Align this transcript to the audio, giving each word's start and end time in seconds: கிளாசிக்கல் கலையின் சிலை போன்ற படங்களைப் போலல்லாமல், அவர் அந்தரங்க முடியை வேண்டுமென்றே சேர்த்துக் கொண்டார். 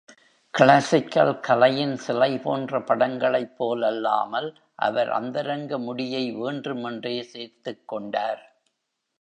கிளாசிக்கல் 0.53 1.39
கலையின் 1.39 1.95
சிலை 1.97 2.37
போன்ற 2.37 2.79
படங்களைப் 2.79 3.53
போலல்லாமல், 3.59 4.49
அவர் 4.75 5.09
அந்தரங்க 5.09 5.77
முடியை 5.77 6.31
வேண்டுமென்றே 6.31 7.23
சேர்த்துக் 7.23 7.87
கொண்டார். 7.87 8.43